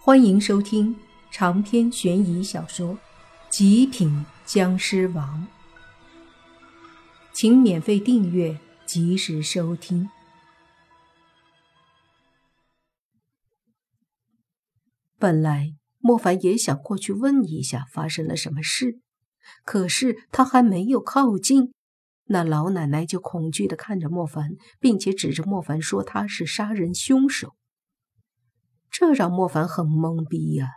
[0.00, 0.96] 欢迎收听
[1.30, 2.94] 长篇悬疑小说
[3.50, 5.46] 《极品僵尸王》，
[7.32, 10.08] 请免费订阅，及时收听。
[15.18, 19.00] 本来莫凡也想过去问一下发生了什么事，
[19.64, 21.72] 可是他还没有靠近，
[22.26, 27.56] 那老奶奶就恐惧的看着莫凡，并且指着莫凡说他是杀人凶手。
[28.90, 30.68] 这让莫凡很懵逼呀，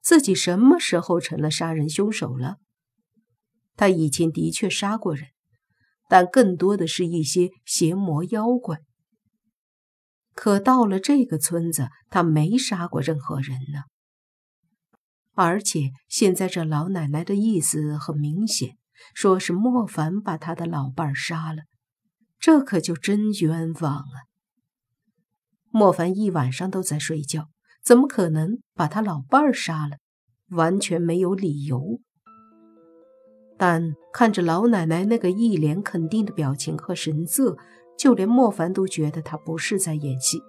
[0.00, 2.56] 自己什么时候成了杀人凶手了？
[3.76, 5.28] 他以前的确杀过人，
[6.08, 8.78] 但更多的是一些邪魔妖怪。
[10.34, 13.84] 可到了这个村子，他没杀过任何人呢。
[15.34, 18.76] 而且现在这老奶奶的意思很明显，
[19.14, 21.62] 说是莫凡把他的老伴杀了，
[22.38, 24.16] 这可就真冤枉啊！
[25.76, 27.48] 莫凡一晚上都在睡觉，
[27.82, 29.96] 怎么可能把他老伴儿杀了？
[30.50, 31.98] 完全没有理由。
[33.58, 37.56] 但看着老奶奶那个一脸肯定的表情和神色，
[37.98, 40.40] 就连莫凡都觉得她不是在演戏，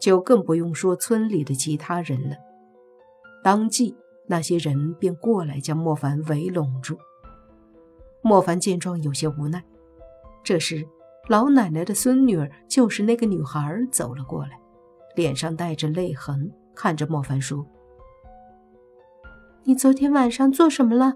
[0.00, 2.36] 就更不用说村里的其他人了。
[3.44, 3.94] 当即，
[4.26, 6.96] 那些人便过来将莫凡围拢住。
[8.22, 9.62] 莫凡见状有些无奈。
[10.42, 10.88] 这时，
[11.28, 14.61] 老奶奶的孙女儿，就是那个女孩，走了过来。
[15.14, 17.66] 脸上带着泪痕，看着莫凡说
[19.64, 21.14] ：“你昨天晚上做什么了？”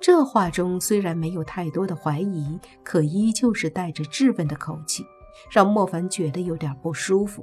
[0.00, 5.04] 这话中虽然没有太多的怀疑，可依旧是带着质问的口气，
[5.50, 7.42] 让莫凡觉得有点不舒服。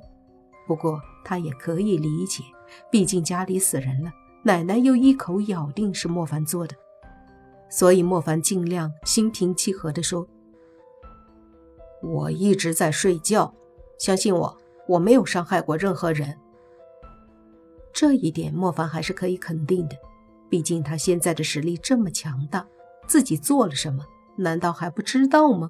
[0.68, 2.44] 不过他也可以理解，
[2.92, 4.12] 毕竟家里死人了，
[4.44, 6.76] 奶奶又一口咬定是莫凡做的，
[7.68, 10.28] 所以莫凡尽量心平气和地说
[12.04, 13.52] ：“我一直在睡觉，
[13.98, 14.56] 相信我。”
[14.92, 16.38] 我没有伤害过任何人，
[17.94, 19.96] 这一点莫凡还是可以肯定的。
[20.50, 22.68] 毕竟他现在的实力这么强大，
[23.08, 24.04] 自己做了什么，
[24.38, 25.70] 难道还不知道吗？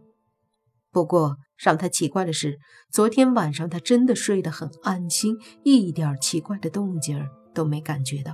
[0.91, 2.57] 不过让他奇怪的是，
[2.89, 8.33] 昨天晚上他真的睡得很安心，一点奇怪的动静都没感觉到。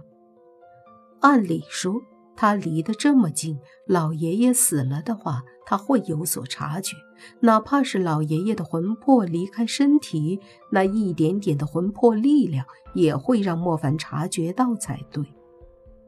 [1.19, 2.01] 按理说。
[2.37, 6.95] 他离得这么近，老爷爷死了的话，他会有所察觉。
[7.39, 10.39] 哪怕是老爷爷的魂魄离开身体，
[10.71, 15.25] 那一点点的魂魄力量也会让莫凡察觉到才对。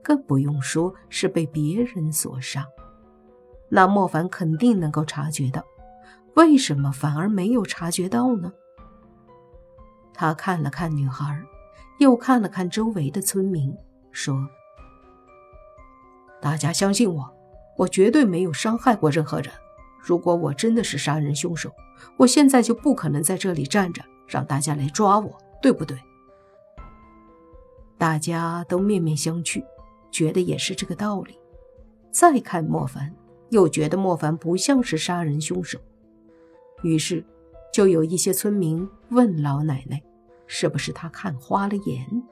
[0.04, 2.66] 更不用说是被别人所杀，
[3.70, 5.64] 那莫凡肯定能够察觉到。
[6.36, 8.54] 为什么反而没有察觉到呢？
[10.14, 11.42] 他看了看女孩，
[11.98, 13.76] 又看了看周围的村民，
[14.12, 14.48] 说。
[16.42, 17.30] 大家相信我，
[17.78, 19.52] 我绝对没有伤害过任何人。
[20.02, 21.72] 如果我真的是杀人凶手，
[22.18, 25.98] 我现在就不可能在这里站着让大家来抓我，对不对？
[27.98, 29.62] 大家都面面相觑，
[30.10, 31.38] 觉得也是这个道理。
[32.12, 33.14] 再看莫凡，
[33.50, 35.78] 又觉得莫凡不像是杀人凶手，
[36.82, 37.24] 于是
[37.74, 40.02] 就有一些村民问老奶奶
[40.48, 42.24] ：“是不是他看花了眼？”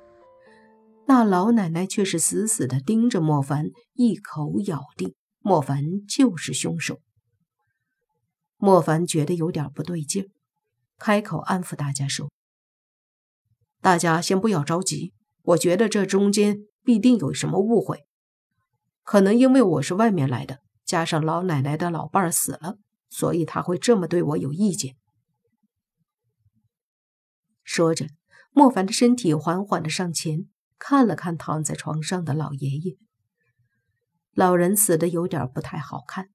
[1.09, 6.99] 那老奶奶却是死死地盯着莫凡，一口咬定莫凡就是凶手。
[8.57, 10.29] 莫凡觉得有点不对劲，
[10.97, 12.29] 开口安抚大家说
[13.79, 15.13] ：“大家先不要着急，
[15.43, 18.05] 我觉得这中间必定有什么误会，
[19.03, 22.79] 可能因为我是外面来的，加上老奶奶的老伴儿死了，
[23.09, 24.97] 所以他会这么对我有意见。”
[27.63, 28.07] 说着，
[28.51, 30.49] 莫凡的身体缓缓地上前。
[30.79, 32.97] 看了看躺在床上的老爷爷，
[34.33, 36.29] 老人死的有点不太好看，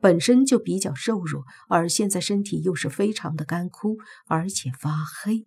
[0.00, 3.96] 本身就比较瘦弱，而现在身体又是非常的干枯，
[4.26, 5.46] 而且发黑，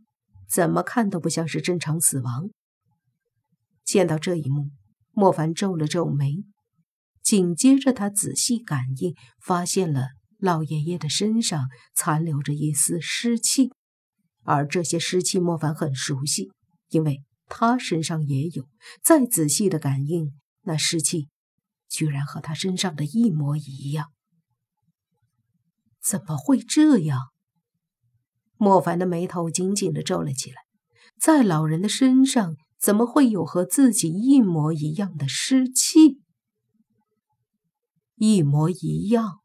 [0.50, 2.50] 怎么看都不像是正常死亡。
[3.84, 4.72] 见到这一幕，
[5.12, 6.44] 莫凡皱了皱眉，
[7.22, 10.08] 紧接着他仔细感应，发现了
[10.40, 13.72] 老爷爷的身上残留着一丝湿气，
[14.44, 16.52] 而这些湿气莫凡很熟悉，
[16.90, 17.24] 因为。
[17.48, 18.68] 他身上也有，
[19.04, 20.34] 再仔细的感应，
[20.64, 21.30] 那湿气
[21.90, 24.12] 居然和他身上的一模一样。
[26.02, 27.30] 怎么会这样？
[28.58, 30.58] 莫凡的眉头紧紧的皱了起来。
[31.20, 36.22] 在老人的身上，怎么会有和自己一模一样的湿气？
[38.16, 39.40] 一模一样，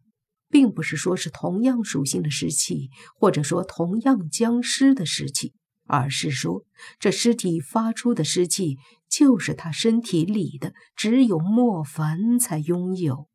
[0.49, 5.55] 并不是说是同样属性的湿气，或者说同样僵尸的湿气。
[5.93, 6.65] 而是说，
[6.99, 8.79] 这尸体发出的湿气
[9.11, 13.29] 就是他身体里的，只有莫凡才拥有。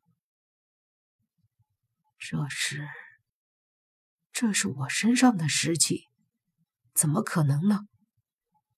[2.18, 2.88] 这是，
[4.32, 6.06] 这是我身上的湿气，
[6.92, 7.82] 怎么可能呢？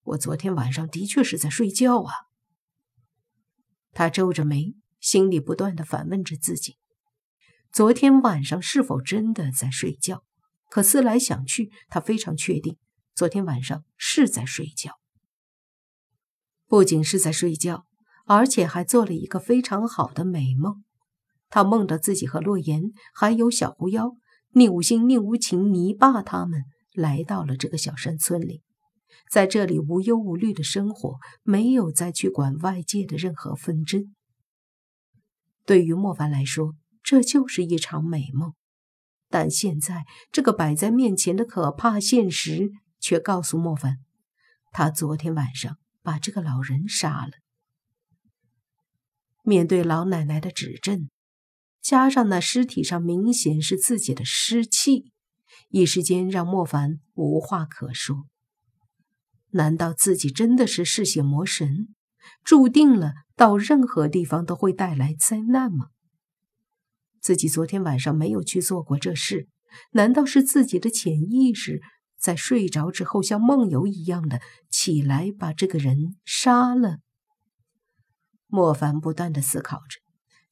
[0.02, 2.12] 我昨天晚上的确是在睡觉啊。
[3.92, 6.76] 他皱着眉，心里不断的反问着自己：
[7.72, 10.22] 昨天晚上是否真的在睡觉？
[10.68, 12.76] 可思来想去，他非常确定，
[13.20, 14.98] 昨天晚上是在睡觉。
[16.66, 17.84] 不仅是在睡觉，
[18.24, 20.82] 而且还做了一个非常好的美梦。
[21.50, 24.12] 他梦到自己和洛言，还有小狐妖、
[24.52, 26.62] 宁无心、宁无情、泥巴他们
[26.94, 28.62] 来到了这个小山村里，
[29.30, 34.14] 在这里无忧无虑的生活，没有再去管外界的任何纷争。
[35.66, 38.54] 对于莫凡来说，这就是一场美梦。
[39.28, 42.70] 但现在，这个摆在面前的可怕现实
[43.00, 43.98] 却告诉莫凡，
[44.70, 47.32] 他昨天晚上把这个老人杀了。
[49.42, 51.08] 面对老奶奶的指证。
[51.82, 55.12] 加上那尸体上明显是自己的尸气，
[55.70, 58.26] 一时间让莫凡无话可说。
[59.52, 61.88] 难道自己真的是嗜血魔神，
[62.44, 65.86] 注定了到任何地方都会带来灾难吗？
[67.18, 69.48] 自己昨天晚上没有去做过这事，
[69.92, 71.80] 难道是自己的潜意识
[72.20, 74.40] 在睡着之后像梦游一样的
[74.70, 76.98] 起来把这个人杀了？
[78.46, 80.00] 莫凡不断的思考着。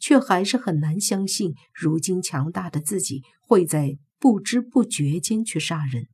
[0.00, 6.06] 却还是很难相信，如今强大的自己会在不知不觉间去杀人。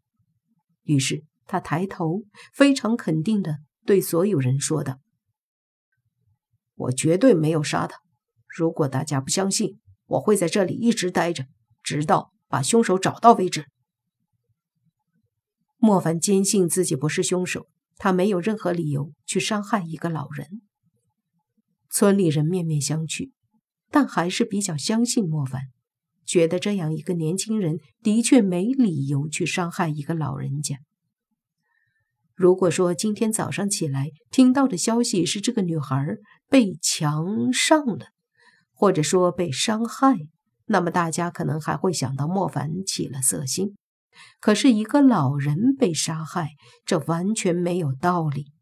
[0.85, 2.23] 于是他抬头，
[2.55, 5.01] 非常肯定的对所有人说道
[6.75, 7.99] ：“我绝对没有杀他。
[8.49, 11.45] 如果大家不相信，我会在这里一直待着，
[11.83, 13.67] 直到把凶手找到为止。”
[15.85, 17.67] 莫凡坚信自己不是凶手，
[17.99, 20.63] 他没有任何理由去伤害一个老人。
[21.91, 23.33] 村里人面面相觑。
[23.91, 25.61] 但还是比较相信莫凡，
[26.25, 30.79] 觉得这样一个年轻人的确没理由去伤害一个老人家。
[32.35, 36.17] 如果说今天早上起来听到的消息是这个女孩
[36.49, 38.07] 被强上了，
[38.73, 40.17] 或者说被伤害，
[40.65, 43.77] 那么大家可能还会想到莫凡起了色心。
[44.41, 46.51] 可是一个老人被杀害，
[46.85, 48.53] 这完全没有道理。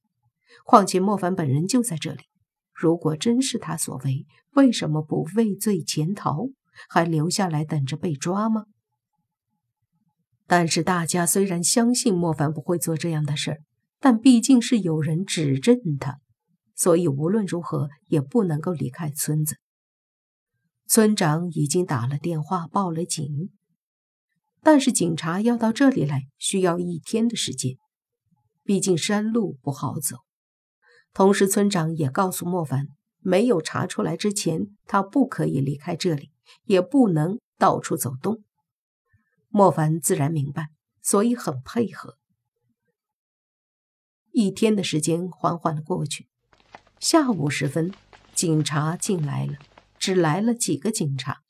[0.65, 2.25] 况且莫凡本人就在这里。
[2.73, 6.49] 如果真是他所为，为什么不畏罪潜逃，
[6.89, 8.65] 还留下来等着被抓吗？
[10.47, 13.59] 但是大家虽然相信莫凡不会做这样的事儿，
[14.01, 16.19] 但毕竟是有人指证他，
[16.75, 19.57] 所以无论如何也不能够离开村子。
[20.87, 23.51] 村长已经打了电话报了警，
[24.63, 27.77] 但是警察要到这里来需要一天的时间，
[28.63, 30.19] 毕竟山路不好走。
[31.13, 32.87] 同时，村长也告诉莫凡，
[33.19, 36.31] 没有查出来之前，他不可以离开这里，
[36.65, 38.43] 也不能到处走动。
[39.49, 40.69] 莫凡自然明白，
[41.03, 42.17] 所以很配合。
[44.31, 46.29] 一天的时间缓缓的过去，
[46.99, 47.93] 下午时分，
[48.33, 49.59] 警察进来了，
[49.99, 51.43] 只来了几个警察，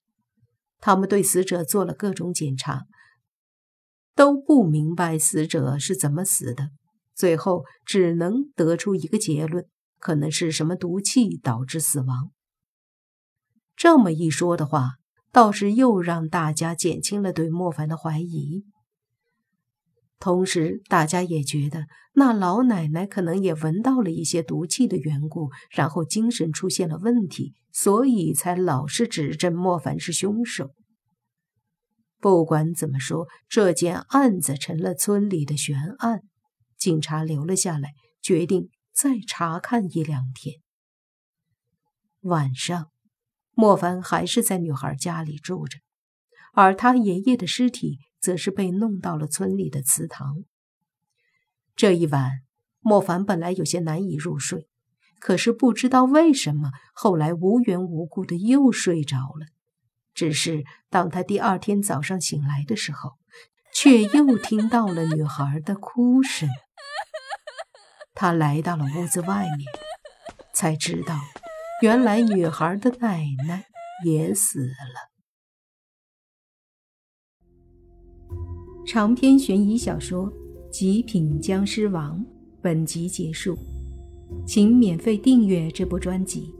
[0.80, 2.86] 他们对死者做了各种检查，
[4.14, 6.70] 都不明白死者是怎么死的。
[7.14, 9.66] 最后只能得出一个结论，
[9.98, 12.30] 可能是什么毒气导致死亡。
[13.76, 14.92] 这么一说的话，
[15.30, 18.64] 倒是又让大家减轻了对莫凡的怀疑。
[20.18, 30.70] 同时，大家也觉得那老奶奶可能也闻到了一些毒气的缘故，然后精神出现了问题，所以才老是指证莫凡是凶手。
[32.22, 36.22] 不管怎么说，这件案子成了村里的悬案。
[36.78, 40.60] 警察留了下来，决定再查看一两天。
[42.20, 42.90] 晚上，
[43.54, 45.80] 莫凡还是在女孩家里住着，
[46.52, 50.44] 而他爷爷的尸体则是被弄到了村里的祠堂。
[51.74, 52.30] 这一晚，
[52.78, 54.68] 莫凡本来有些难以入睡，
[55.18, 59.46] 可是不知道为什么，后来无缘无故的又睡着了。
[60.14, 63.12] 只是当他第二天早上醒来的时候，
[63.74, 66.48] 却又听到了女孩的哭声。
[68.14, 69.66] 他来到了屋子外面，
[70.54, 71.18] 才知道，
[71.80, 73.64] 原来女孩的奶奶
[74.04, 75.10] 也死了。
[78.86, 80.30] 长篇悬疑小说
[80.70, 82.18] 《极品僵尸王》
[82.60, 83.56] 本集结束，
[84.46, 86.54] 请免费订阅这部专辑，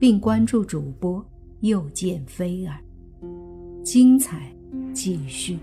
[0.00, 1.24] 并关注主播
[1.60, 2.80] 又见菲儿，
[3.84, 4.50] 精彩
[4.94, 5.58] 继续。